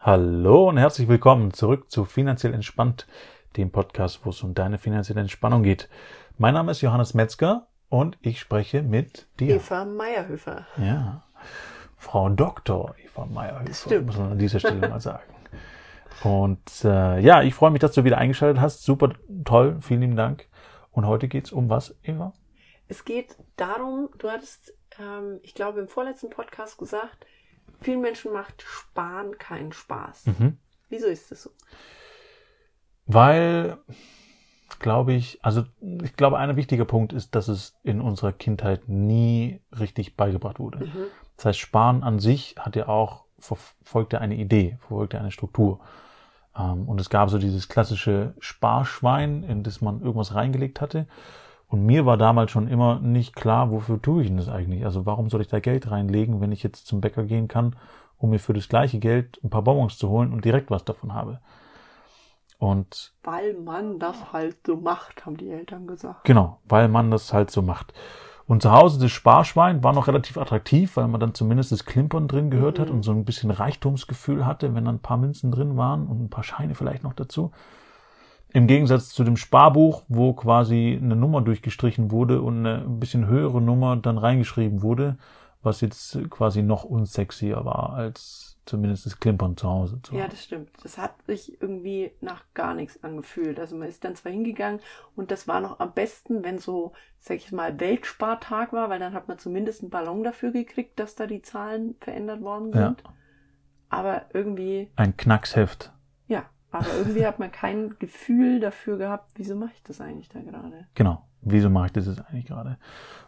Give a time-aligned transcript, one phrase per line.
[0.00, 3.08] Hallo und herzlich willkommen zurück zu Finanziell Entspannt,
[3.56, 5.88] dem Podcast, wo es um deine finanzielle Entspannung geht.
[6.38, 9.56] Mein Name ist Johannes Metzger und ich spreche mit dir.
[9.56, 10.68] Eva Meierhöfer.
[10.76, 11.24] Ja,
[11.96, 12.94] Frau Dr.
[13.04, 15.34] Eva Meierhöfer, muss man an dieser Stelle mal sagen.
[16.22, 18.84] Und äh, ja, ich freue mich, dass du wieder eingeschaltet hast.
[18.84, 20.46] Super toll, vielen lieben Dank.
[20.92, 22.32] Und heute geht's um was, Eva?
[22.86, 27.26] Es geht darum, du hattest, ähm, ich glaube, im vorletzten Podcast gesagt,
[27.80, 30.26] vielen Menschen macht Sparen keinen Spaß.
[30.26, 30.58] Mhm.
[30.88, 31.50] Wieso ist das so?
[33.06, 33.78] Weil,
[34.78, 35.64] glaube ich, also
[36.02, 40.86] ich glaube, ein wichtiger Punkt ist, dass es in unserer Kindheit nie richtig beigebracht wurde.
[40.86, 41.06] Mhm.
[41.36, 45.30] Das heißt, Sparen an sich hat ja auch, verfolgt ja eine Idee, verfolgt ja eine
[45.30, 45.80] Struktur.
[46.56, 51.06] Ähm, Und es gab so dieses klassische Sparschwein, in das man irgendwas reingelegt hatte.
[51.68, 54.84] Und mir war damals schon immer nicht klar, wofür tue ich denn das eigentlich?
[54.84, 57.76] Also warum soll ich da Geld reinlegen, wenn ich jetzt zum Bäcker gehen kann,
[58.16, 61.12] um mir für das gleiche Geld ein paar Bonbons zu holen und direkt was davon
[61.12, 61.40] habe?
[62.58, 66.24] Und Weil man das halt so macht, haben die Eltern gesagt.
[66.24, 67.92] Genau, weil man das halt so macht.
[68.46, 72.28] Und zu Hause das Sparschwein war noch relativ attraktiv, weil man dann zumindest das Klimpern
[72.28, 72.94] drin gehört hat Mhm.
[72.96, 76.30] und so ein bisschen Reichtumsgefühl hatte, wenn dann ein paar Münzen drin waren und ein
[76.30, 77.52] paar Scheine vielleicht noch dazu.
[78.52, 83.26] Im Gegensatz zu dem Sparbuch, wo quasi eine Nummer durchgestrichen wurde und eine ein bisschen
[83.26, 85.18] höhere Nummer dann reingeschrieben wurde,
[85.62, 90.00] was jetzt quasi noch unsexier war als zumindest das Klimpern zu Hause.
[90.02, 90.70] Zu Ja, das stimmt.
[90.82, 93.58] Das hat sich irgendwie nach gar nichts angefühlt.
[93.58, 94.80] Also man ist dann zwar hingegangen
[95.16, 99.14] und das war noch am besten, wenn so, sag ich mal, Weltspartag war, weil dann
[99.14, 102.88] hat man zumindest einen Ballon dafür gekriegt, dass da die Zahlen verändert worden Ja.
[102.88, 103.02] sind.
[103.88, 105.92] Aber irgendwie Ein Knacksheft.
[106.78, 110.86] Aber irgendwie hat man kein Gefühl dafür gehabt, wieso mache ich das eigentlich da gerade?
[110.94, 111.24] Genau.
[111.40, 112.78] Wieso mache ich das jetzt eigentlich gerade?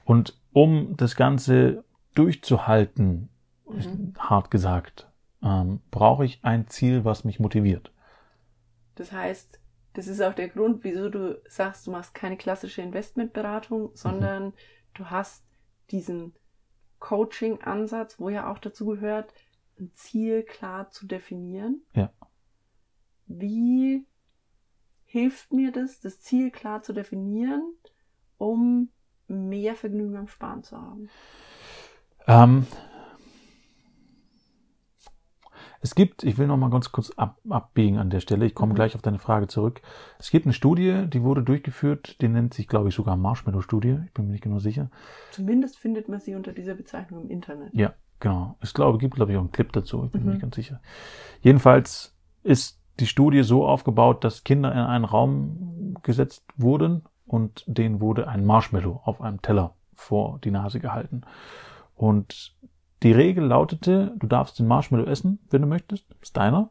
[0.04, 1.84] Und um das Ganze
[2.14, 3.28] durchzuhalten,
[3.66, 4.14] Mhm.
[4.18, 5.08] hart gesagt,
[5.42, 7.92] ähm, brauche ich ein Ziel, was mich motiviert.
[8.96, 9.60] Das heißt,
[9.92, 14.52] das ist auch der Grund, wieso du sagst, du machst keine klassische Investmentberatung, sondern
[14.94, 15.44] du hast
[15.90, 16.34] diesen
[16.98, 19.32] Coaching-Ansatz, wo ja auch dazu gehört,
[19.78, 21.82] ein Ziel klar zu definieren.
[21.94, 22.10] Ja.
[23.32, 24.04] Wie
[25.04, 27.62] hilft mir das, das Ziel klar zu definieren,
[28.38, 28.88] um
[29.28, 31.08] mehr Vergnügen am Sparen zu haben?
[32.26, 32.66] Ähm,
[35.80, 38.72] es gibt, ich will noch mal ganz kurz ab, abbiegen an der Stelle, ich komme
[38.72, 38.76] Mhm.
[38.76, 39.80] gleich auf deine Frage zurück.
[40.18, 44.12] Es gibt eine Studie, die wurde durchgeführt, die nennt sich, glaube ich, sogar Marshmallow-Studie, ich
[44.12, 44.90] bin mir nicht genau sicher.
[45.30, 47.72] Zumindest findet man sie unter dieser Bezeichnung im Internet.
[47.74, 48.56] Ja, genau.
[48.60, 50.04] Es glaube, gibt, glaube ich, auch einen Clip dazu.
[50.06, 50.32] Ich bin mir Mhm.
[50.32, 50.80] nicht ganz sicher.
[51.42, 58.00] Jedenfalls ist die Studie so aufgebaut, dass Kinder in einen Raum gesetzt wurden und denen
[58.00, 61.22] wurde ein Marshmallow auf einem Teller vor die Nase gehalten.
[61.94, 62.56] Und
[63.02, 66.70] die Regel lautete, du darfst den Marshmallow essen, wenn du möchtest, ist deiner.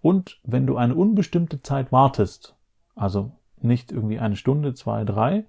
[0.00, 2.56] Und wenn du eine unbestimmte Zeit wartest,
[2.94, 5.46] also nicht irgendwie eine Stunde, zwei, drei,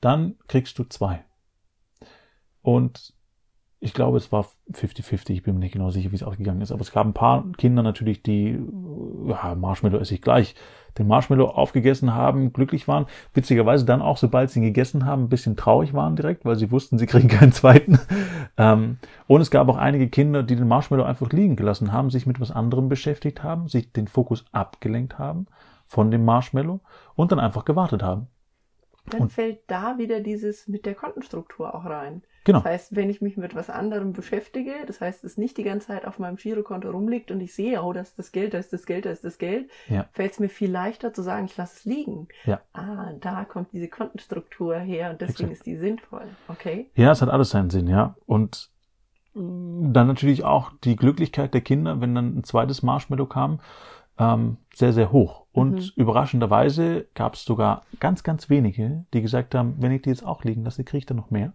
[0.00, 1.24] dann kriegst du zwei.
[2.62, 3.14] Und
[3.80, 6.72] ich glaube, es war 50-50, ich bin mir nicht genau sicher, wie es ausgegangen ist.
[6.72, 8.58] Aber es gab ein paar Kinder natürlich, die,
[9.28, 10.56] ja, Marshmallow esse ich gleich,
[10.98, 13.06] den Marshmallow aufgegessen haben, glücklich waren.
[13.34, 16.72] Witzigerweise dann auch, sobald sie ihn gegessen haben, ein bisschen traurig waren direkt, weil sie
[16.72, 17.98] wussten, sie kriegen keinen zweiten.
[18.60, 22.26] Ähm, und es gab auch einige Kinder, die den Marshmallow einfach liegen gelassen haben, sich
[22.26, 25.46] mit was anderem beschäftigt haben, sich den Fokus abgelenkt haben
[25.86, 26.80] von dem Marshmallow
[27.14, 28.26] und dann einfach gewartet haben.
[29.10, 32.22] Dann Und- fällt da wieder dieses mit der Kontenstruktur auch rein.
[32.48, 32.60] Genau.
[32.60, 35.88] Das heißt, wenn ich mich mit was anderem beschäftige, das heißt, es nicht die ganze
[35.88, 38.72] Zeit auf meinem Girokonto rumliegt und ich sehe, oh, das ist das Geld, das ist
[38.72, 40.06] das Geld, das ist das Geld, Ja.
[40.12, 42.26] fällt es mir viel leichter zu sagen, ich lasse es liegen.
[42.46, 42.60] Ja.
[42.72, 45.52] Ah, da kommt diese Kontenstruktur her und deswegen Exakt.
[45.58, 46.24] ist die sinnvoll.
[46.48, 46.90] Okay.
[46.94, 48.16] Ja, es hat alles seinen Sinn, ja.
[48.24, 48.70] Und
[49.34, 53.60] dann natürlich auch die Glücklichkeit der Kinder, wenn dann ein zweites Marshmallow kam,
[54.18, 55.44] ähm, sehr, sehr hoch.
[55.52, 55.90] Und Mhm.
[55.96, 60.44] überraschenderweise gab es sogar ganz, ganz wenige, die gesagt haben, wenn ich die jetzt auch
[60.44, 61.52] liegen lasse, kriege ich dann noch mehr.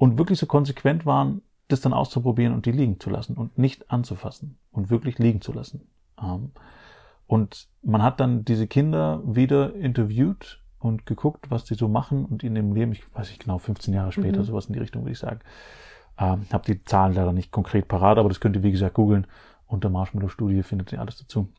[0.00, 3.90] Und wirklich so konsequent waren, das dann auszuprobieren und die liegen zu lassen und nicht
[3.90, 5.82] anzufassen und wirklich liegen zu lassen.
[6.18, 6.52] Ähm,
[7.26, 12.42] und man hat dann diese Kinder wieder interviewt und geguckt, was die so machen und
[12.42, 14.44] in dem Leben, ich weiß nicht genau, 15 Jahre später, Mhm.
[14.44, 15.40] sowas in die Richtung, würde ich sagen.
[16.18, 19.26] Ähm, hab die Zahlen leider nicht konkret parat, aber das könnt ihr, wie gesagt, googeln.
[19.66, 21.52] Unter Marshmallow-Studie findet ihr alles dazu.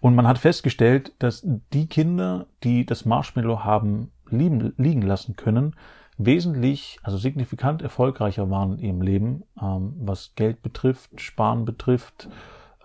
[0.00, 5.74] Und man hat festgestellt, dass die Kinder, die das Marshmallow haben liegen, liegen lassen können,
[6.18, 12.28] wesentlich, also signifikant erfolgreicher waren in ihrem Leben, ähm, was Geld betrifft, Sparen betrifft,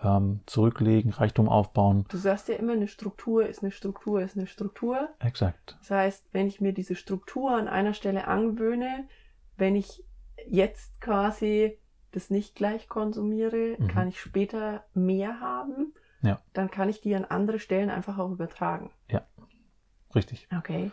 [0.02, 2.04] ähm, zurücklegen, Reichtum aufbauen.
[2.08, 5.08] Du sagst ja immer, eine Struktur ist eine Struktur, ist eine Struktur.
[5.18, 5.76] Exakt.
[5.80, 9.06] Das heißt, wenn ich mir diese Struktur an einer Stelle angewöhne,
[9.56, 10.04] wenn ich
[10.48, 11.78] jetzt quasi
[12.12, 13.88] das nicht gleich konsumiere, Mhm.
[13.88, 15.94] kann ich später mehr haben.
[16.22, 16.40] Ja.
[16.52, 18.90] Dann kann ich die an andere Stellen einfach auch übertragen.
[20.14, 20.46] Richtig.
[20.56, 20.92] Okay.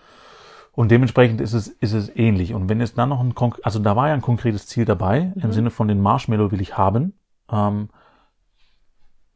[0.73, 2.53] Und dementsprechend ist es, ist es ähnlich.
[2.53, 5.33] Und wenn jetzt dann noch ein, konk- also da war ja ein konkretes Ziel dabei,
[5.35, 5.51] im Mhm.
[5.51, 7.13] Sinne von den Marshmallow will ich haben,
[7.51, 7.89] ähm,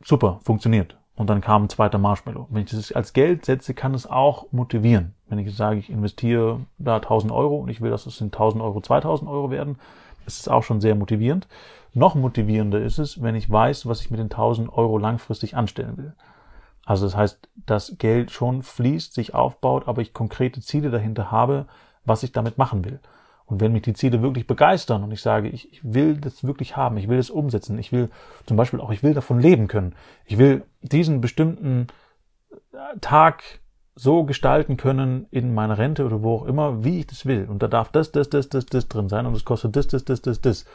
[0.03, 0.97] super, funktioniert.
[1.15, 2.47] Und dann kam ein zweiter Marshmallow.
[2.49, 5.13] Wenn ich das als Geld setze, kann es auch motivieren.
[5.27, 8.61] Wenn ich sage, ich investiere da 1000 Euro und ich will, dass es in 1000
[8.61, 9.77] Euro 2000 Euro werden,
[10.25, 11.47] ist es auch schon sehr motivierend.
[11.93, 15.97] Noch motivierender ist es, wenn ich weiß, was ich mit den 1000 Euro langfristig anstellen
[15.97, 16.13] will.
[16.85, 21.65] Also das heißt, das Geld schon fließt, sich aufbaut, aber ich konkrete Ziele dahinter habe,
[22.05, 22.99] was ich damit machen will.
[23.47, 26.77] Und wenn mich die Ziele wirklich begeistern und ich sage, ich, ich will das wirklich
[26.77, 28.09] haben, ich will das umsetzen, ich will
[28.45, 29.93] zum Beispiel auch, ich will davon leben können,
[30.25, 31.87] ich will diesen bestimmten
[32.73, 33.43] äh, Tag
[33.95, 37.47] so gestalten können in meiner Rente oder wo auch immer, wie ich das will.
[37.49, 40.03] Und da darf das, das, das, das, das drin sein und es kostet das, das,
[40.03, 40.65] das, das, das.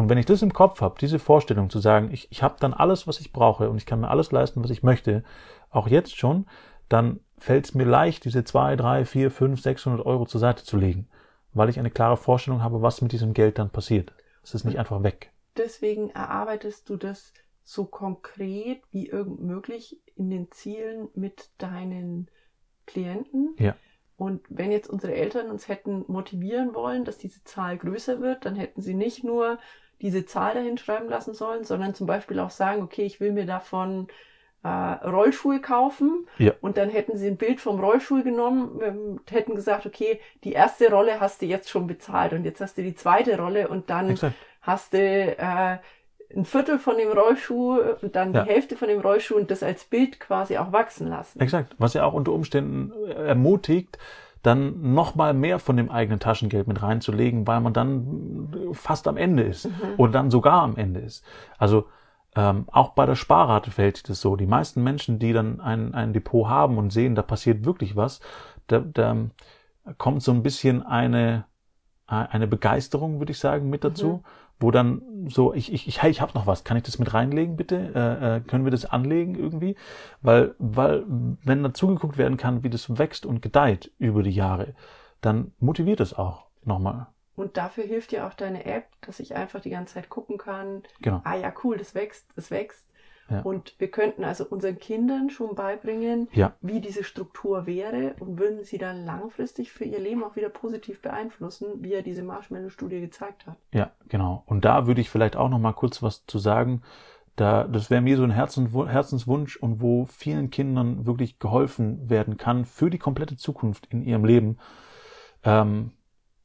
[0.00, 2.72] Und wenn ich das im Kopf habe, diese Vorstellung zu sagen, ich, ich habe dann
[2.72, 5.22] alles, was ich brauche und ich kann mir alles leisten, was ich möchte,
[5.68, 6.46] auch jetzt schon,
[6.88, 10.78] dann fällt es mir leicht, diese zwei, drei, vier, fünf, 600 Euro zur Seite zu
[10.78, 11.06] legen,
[11.52, 14.14] weil ich eine klare Vorstellung habe, was mit diesem Geld dann passiert.
[14.42, 15.32] Es ist nicht einfach weg.
[15.58, 22.30] Deswegen erarbeitest du das so konkret wie irgend möglich in den Zielen mit deinen
[22.86, 23.54] Klienten.
[23.58, 23.76] Ja.
[24.16, 28.56] Und wenn jetzt unsere Eltern uns hätten motivieren wollen, dass diese Zahl größer wird, dann
[28.56, 29.58] hätten sie nicht nur
[30.02, 33.46] diese Zahl dahin schreiben lassen sollen, sondern zum Beispiel auch sagen, okay, ich will mir
[33.46, 34.08] davon
[34.62, 36.26] äh, Rollschuhe kaufen.
[36.38, 36.52] Ja.
[36.60, 40.90] Und dann hätten sie ein Bild vom Rollstuhl genommen, ähm, hätten gesagt, okay, die erste
[40.90, 44.10] Rolle hast du jetzt schon bezahlt und jetzt hast du die zweite Rolle und dann
[44.10, 44.34] Exakt.
[44.62, 45.78] hast du äh,
[46.36, 48.42] ein Viertel von dem Rollschuh und dann Ja.
[48.44, 51.40] die Hälfte von dem Rollschuh und das als Bild quasi auch wachsen lassen.
[51.40, 51.74] Exakt.
[51.78, 53.98] Was ja auch unter Umständen äh, ermutigt,
[54.42, 59.42] dann nochmal mehr von dem eigenen Taschengeld mit reinzulegen, weil man dann fast am Ende
[59.42, 61.24] ist oder dann sogar am Ende ist.
[61.58, 61.86] Also
[62.36, 64.36] ähm, auch bei der Sparrate verhält sich das so.
[64.36, 68.20] Die meisten Menschen, die dann ein, ein Depot haben und sehen, da passiert wirklich was,
[68.68, 69.16] da, da
[69.98, 71.44] kommt so ein bisschen eine,
[72.06, 74.22] eine Begeisterung, würde ich sagen, mit dazu,
[74.58, 77.12] wo dann so, ich, ich, ich, hey, ich habe noch was, kann ich das mit
[77.12, 77.92] reinlegen, bitte?
[77.94, 79.76] Äh, äh, können wir das anlegen irgendwie?
[80.22, 84.74] Weil, weil, wenn da zugeguckt werden kann, wie das wächst und gedeiht über die Jahre,
[85.20, 87.06] dann motiviert es auch nochmal.
[87.36, 90.82] Und dafür hilft dir auch deine App, dass ich einfach die ganze Zeit gucken kann,
[91.00, 91.22] Genau.
[91.24, 92.86] ah ja, cool, das wächst, das wächst.
[93.30, 93.42] Ja.
[93.42, 96.52] Und wir könnten also unseren Kindern schon beibringen, Ja.
[96.60, 101.00] wie diese Struktur wäre und würden sie dann langfristig für ihr Leben auch wieder positiv
[101.00, 103.56] beeinflussen, wie ja diese Marshmallow-Studie gezeigt hat.
[103.72, 104.42] Ja, genau.
[104.46, 106.82] Und da würde ich vielleicht auch noch mal kurz was zu sagen.
[107.36, 112.64] Da, das wäre mir so ein Herzenswunsch und wo vielen Kindern wirklich geholfen werden kann
[112.64, 114.58] für die komplette Zukunft in ihrem Leben.
[115.44, 115.92] Ähm,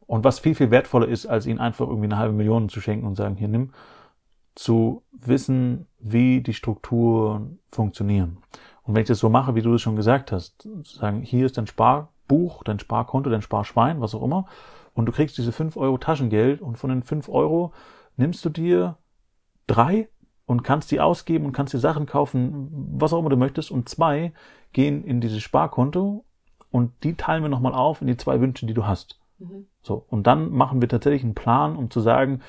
[0.07, 3.07] und was viel, viel wertvoller ist, als ihnen einfach irgendwie eine halbe Million zu schenken
[3.07, 3.73] und sagen, hier nimm,
[4.55, 8.37] zu wissen, wie die Strukturen funktionieren.
[8.83, 11.45] Und wenn ich das so mache, wie du es schon gesagt hast, zu sagen, hier
[11.45, 14.45] ist dein Sparbuch, dein Sparkonto, dein Sparschwein, was auch immer,
[14.93, 17.73] und du kriegst diese 5 Euro Taschengeld und von den 5 Euro
[18.15, 18.97] nimmst du dir
[19.67, 20.07] drei
[20.45, 23.89] und kannst die ausgeben und kannst dir Sachen kaufen, was auch immer du möchtest, und
[23.89, 24.31] zwei
[24.71, 26.23] gehen in dieses Sparkonto
[26.71, 29.19] und die teilen wir nochmal auf in die zwei Wünsche, die du hast.
[29.39, 29.65] Mhm.
[29.81, 32.41] So, und dann machen wir tatsächlich einen Plan, um zu sagen,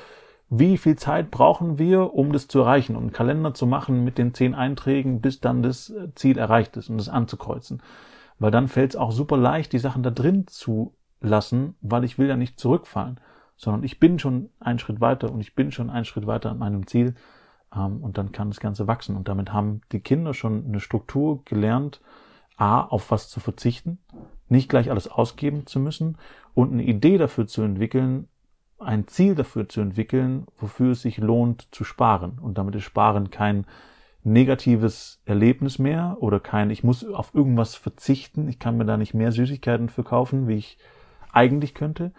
[0.48, 4.19] wie viel Zeit brauchen wir, um das zu erreichen und einen Kalender zu machen mit
[4.19, 7.82] den zehn Einträgen, bis dann das äh, Ziel erreicht ist und das anzukreuzen.
[8.38, 12.19] Weil dann fällt es auch super leicht, die Sachen da drin zu lassen, weil ich
[12.19, 13.19] will ja nicht zurückfallen,
[13.56, 16.58] sondern ich bin schon einen Schritt weiter und ich bin schon einen Schritt weiter an
[16.58, 17.15] meinem Ziel
[17.74, 19.17] ähm, und dann kann das Ganze wachsen.
[19.17, 22.00] Und damit haben die Kinder schon eine Struktur gelernt,
[22.56, 23.98] A, auf was zu verzichten,
[24.48, 26.17] nicht gleich alles ausgeben zu müssen
[26.55, 28.29] und eine Idee dafür zu entwickeln,
[28.78, 32.38] ein Ziel dafür zu entwickeln, wofür es sich lohnt zu sparen.
[32.40, 33.66] Und damit ist Sparen kein
[34.22, 39.14] negatives Erlebnis mehr oder kein, ich muss auf irgendwas verzichten, ich kann mir da nicht
[39.14, 40.78] mehr Süßigkeiten für kaufen, wie ich
[41.32, 42.12] eigentlich könnte,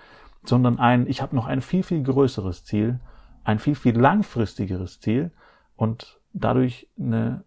[0.45, 2.99] sondern ein, ich habe noch ein viel, viel größeres Ziel,
[3.43, 5.31] ein viel, viel langfristigeres Ziel
[5.75, 7.43] und dadurch eine,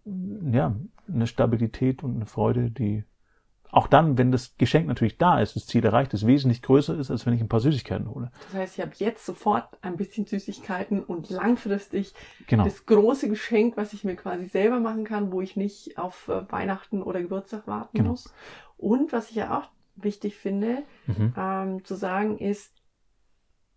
[0.51, 0.75] ja,
[1.11, 3.03] eine Stabilität und eine Freude, die
[3.71, 7.09] auch dann, wenn das Geschenk natürlich da ist, das Ziel erreicht ist, wesentlich größer ist,
[7.11, 8.31] als wenn ich ein paar Süßigkeiten hole.
[8.47, 12.13] Das heißt, ich habe jetzt sofort ein bisschen Süßigkeiten und langfristig
[12.47, 12.65] Genau.
[12.65, 16.51] das große Geschenk, was ich mir quasi selber machen kann, wo ich nicht auf äh,
[16.51, 18.11] Weihnachten oder Geburtstag warten Genau.
[18.11, 18.33] muss.
[18.77, 21.33] Und was ich ja auch wichtig finde, Mhm.
[21.37, 22.73] ähm, zu sagen ist,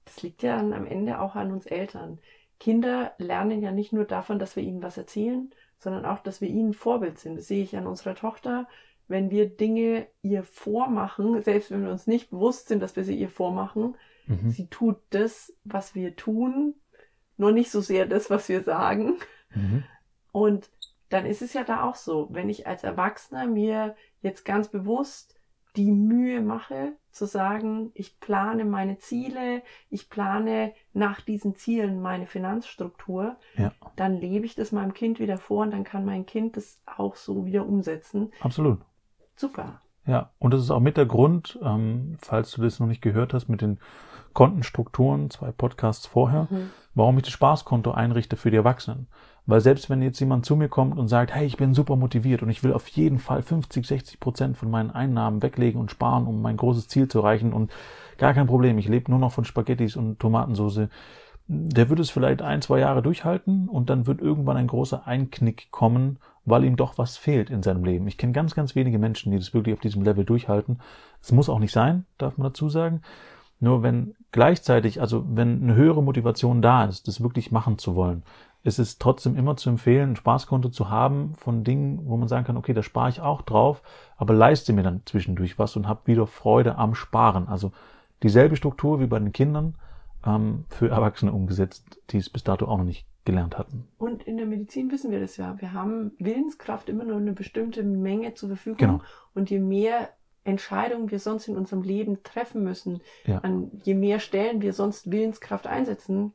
[0.05, 2.19] das liegt ja dann am Ende auch an uns Eltern.
[2.61, 6.49] Kinder lernen ja nicht nur davon, dass wir ihnen was erzählen, sondern auch, dass wir
[6.49, 7.37] ihnen Vorbild sind.
[7.37, 8.67] Das sehe ich an unserer Tochter.
[9.09, 13.17] Wenn wir Dinge ihr vormachen, selbst wenn wir uns nicht bewusst sind, dass wir sie
[13.17, 13.97] ihr vormachen,
[14.27, 14.51] Mhm.
[14.51, 16.75] sie tut das, was wir tun,
[17.37, 19.19] nur nicht so sehr das, was wir sagen.
[19.55, 19.85] Mhm.
[20.33, 20.71] Und
[21.11, 25.39] dann ist es ja da auch so, wenn ich als Erwachsener mir jetzt ganz bewusst
[25.77, 32.27] die Mühe mache, zu sagen, ich plane meine Ziele, ich plane nach diesen Zielen meine
[32.27, 33.73] Finanzstruktur, Ja.
[33.97, 37.17] dann lebe ich das meinem Kind wieder vor und dann kann mein Kind das auch
[37.17, 38.33] so wieder umsetzen.
[38.41, 38.81] Absolut.
[39.37, 39.81] Super.
[40.07, 43.33] Ja, und das ist auch mit der Grund, ähm, falls du das noch nicht gehört
[43.33, 43.79] hast, mit den
[44.35, 46.71] Kontenstrukturen, zwei Podcasts vorher, Mhm.
[46.95, 49.07] warum ich das Spaßkonto einrichte für die Erwachsenen.
[49.47, 52.43] Weil selbst wenn jetzt jemand zu mir kommt und sagt, hey, ich bin super motiviert
[52.43, 56.27] und ich will auf jeden Fall 50, 60 Prozent von meinen Einnahmen weglegen und sparen,
[56.27, 57.71] um mein großes Ziel zu erreichen und
[58.19, 60.89] gar kein Problem, ich lebe nur noch von Spaghettis und Tomatensauce,
[61.47, 65.71] der wird es vielleicht ein, zwei Jahre durchhalten und dann wird irgendwann ein großer Einknick
[65.71, 68.07] kommen, weil ihm doch was fehlt in seinem Leben.
[68.07, 70.81] Ich kenne ganz, ganz wenige Menschen, die das wirklich auf diesem Level durchhalten.
[71.21, 73.03] Es muss auch nicht sein, darf man dazu sagen.
[73.61, 78.23] Nur wenn gleichzeitig, also wenn eine höhere Motivation da ist, das wirklich machen zu wollen,
[78.63, 82.47] ist es trotzdem immer zu empfehlen, ein Spaßkonto zu haben von Dingen, wo man sagen
[82.47, 83.83] kann, okay, da spare ich auch drauf,
[84.17, 87.49] aber leiste mir dann zwischendurch was und habe wieder Freude am Sparen.
[87.49, 87.73] Also
[88.23, 89.75] dieselbe Struktur wie bei den Kindern
[90.27, 93.89] ähm, für Erwachsene umgesetzt, die es bis dato auch noch nicht gelernt hatten.
[93.99, 95.59] Und in der Medizin wissen wir das ja.
[95.61, 98.77] Wir haben Willenskraft immer nur eine bestimmte Menge zur Verfügung.
[98.79, 99.01] Genau.
[99.35, 100.11] Und je mehr
[100.45, 103.39] Entscheidungen wir sonst in unserem Leben treffen müssen, Ja.
[103.39, 106.33] an je mehr Stellen wir sonst Willenskraft einsetzen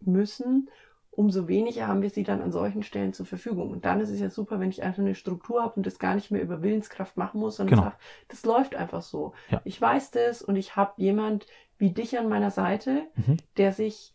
[0.00, 0.70] müssen,
[1.10, 3.70] umso weniger haben wir sie dann an solchen Stellen zur Verfügung.
[3.70, 6.14] Und dann ist es ja super, wenn ich einfach eine Struktur habe und das gar
[6.14, 7.82] nicht mehr über Willenskraft machen muss, sondern Genau.
[7.90, 7.96] sage,
[8.28, 9.34] das läuft einfach so.
[9.50, 9.60] Ja.
[9.64, 11.46] Ich weiß das und ich habe jemand
[11.82, 13.38] wie dich an meiner Seite, Mhm.
[13.56, 14.14] der sich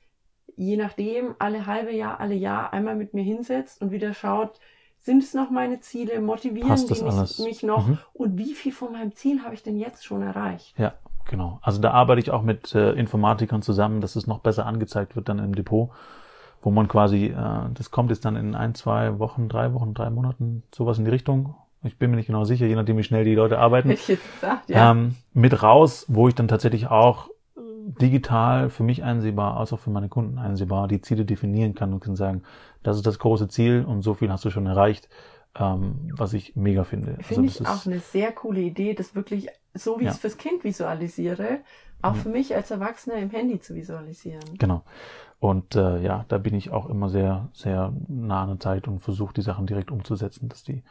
[0.56, 4.60] je nachdem alle halbe Jahr, alle Jahr einmal mit mir hinsetzt und wieder schaut,
[5.00, 7.98] sind es noch meine Ziele, motivieren Passt die mich, mich noch Mhm.
[8.14, 10.74] und wie viel von meinem Ziel habe ich denn jetzt schon erreicht?
[10.80, 10.94] Ja,
[11.30, 11.60] genau.
[11.62, 15.28] Also da arbeite ich auch mit äh, Informatikern zusammen, dass es noch besser angezeigt wird
[15.28, 15.90] dann im Depot,
[16.62, 20.10] wo man quasi, äh, das kommt jetzt dann in ein, zwei Wochen, drei Wochen, drei
[20.10, 21.54] Monaten, sowas in die Richtung.
[21.84, 23.90] Ich bin mir nicht genau sicher, je nachdem, wie schnell die Leute arbeiten.
[23.90, 24.92] Hätte ich jetzt gesagt, ja.
[24.92, 27.30] ähm, mit raus, wo ich dann tatsächlich auch
[28.02, 32.02] digital für mich einsehbar, als auch für meine Kunden einsehbar, die Ziele definieren kann und
[32.02, 32.44] kann sagen,
[32.84, 35.08] das ist das große Ziel und so viel hast du schon erreicht,
[35.58, 37.12] ähm, was ich mega finde.
[37.18, 40.12] Also Finde das ich auch eine sehr coole Idee, das wirklich, so wie ich Ja.
[40.12, 41.60] es fürs Kind visualisiere,
[42.02, 42.22] auch Ja.
[42.22, 44.44] für mich als Erwachsener im Handy zu visualisieren.
[44.60, 44.84] Genau.
[45.40, 49.00] Und äh, ja, da bin ich auch immer sehr, sehr nah an der Zeit und
[49.00, 50.84] versuche die Sachen direkt umzusetzen, dass die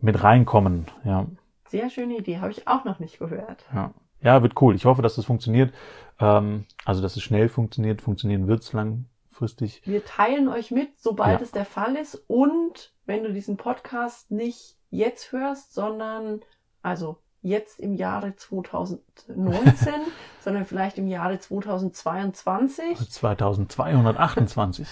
[0.00, 0.86] mit reinkommen.
[1.04, 1.26] Ja,
[1.68, 3.64] Sehr schöne Idee, habe ich auch noch nicht gehört.
[3.74, 3.90] ja.
[4.22, 4.74] Ja, wird cool.
[4.74, 5.72] Ich hoffe, dass das funktioniert.
[6.18, 8.02] Ähm, also, dass es schnell funktioniert.
[8.02, 9.82] Funktionieren wird's langfristig.
[9.84, 11.44] Wir teilen euch mit, sobald Ja.
[11.44, 12.22] es der Fall ist.
[12.26, 16.40] Und wenn du diesen Podcast nicht jetzt hörst, sondern
[16.82, 19.94] also jetzt im Jahre 2019,
[20.40, 24.86] sondern vielleicht im Jahre 2022, 2228.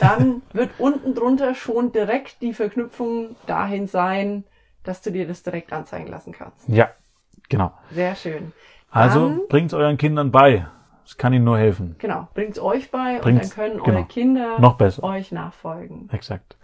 [0.00, 4.44] dann wird unten drunter schon direkt die Verknüpfung dahin sein,
[4.82, 6.68] dass du dir das direkt anzeigen lassen kannst.
[6.68, 6.88] Ja,
[7.50, 7.72] genau.
[7.90, 8.52] Sehr schön.
[8.90, 10.66] Also Dann- bringt's euren Kindern bei.
[11.04, 11.96] Es kann ihnen nur helfen.
[11.98, 13.98] Genau, bringt's euch bei Bringt's- und dann können genau.
[13.98, 15.02] eure Kinder Noch besser.
[15.02, 16.08] euch nachfolgen.
[16.12, 16.56] Exakt.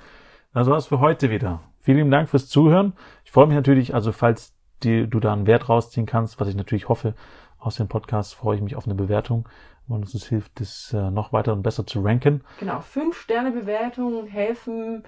[0.55, 1.61] Das war's für heute wieder.
[1.81, 2.95] Vielen lieben Dank fürs Zuhören.
[3.25, 6.55] Ich freue mich natürlich, also falls die, du da einen Wert rausziehen kannst, was ich
[6.57, 7.14] natürlich hoffe
[7.59, 9.49] aus dem Podcast, freue ich mich auf eine Bewertung,
[9.88, 12.43] uns das hilft, das äh, noch weiter und besser zu ranken.
[12.61, 15.05] Genau, fünf Sterne Bewertungen helfen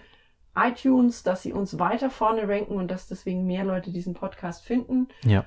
[0.56, 5.08] iTunes, dass sie uns weiter vorne ranken und dass deswegen mehr Leute diesen Podcast finden.
[5.24, 5.44] Ja,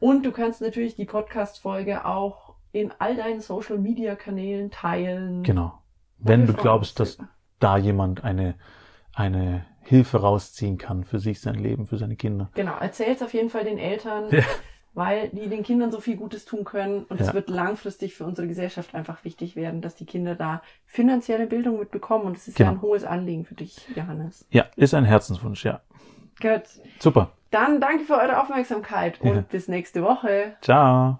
[0.00, 5.42] Und du kannst natürlich die Podcast-Folge auch in all deinen Social Media Kanälen teilen.
[5.42, 5.78] genau.
[6.18, 7.18] Wenn du glaubst, dass
[7.58, 8.54] da jemand eine,
[9.14, 12.50] eine Hilfe rausziehen kann für sich, sein Leben, für seine Kinder.
[12.54, 14.42] Genau, erzähl's auf jeden Fall den Eltern, Ja.
[14.94, 17.04] weil die den Kindern so viel Gutes tun können.
[17.04, 17.34] Und es Ja.
[17.34, 22.24] wird langfristig für unsere Gesellschaft einfach wichtig werden, dass die Kinder da finanzielle Bildung mitbekommen.
[22.24, 22.78] Und es ist ja Genau.
[22.78, 24.46] ein hohes Anliegen für dich, Johannes.
[24.50, 25.80] Ja, ist ein Herzenswunsch, ja.
[26.40, 26.62] Gut.
[26.98, 27.30] Super.
[27.50, 29.40] Dann danke für eure Aufmerksamkeit und Ja.
[29.48, 30.56] bis nächste Woche.
[30.60, 31.18] Ciao.